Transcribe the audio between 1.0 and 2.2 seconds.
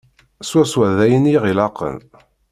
ayen i ɣ-ilaqen.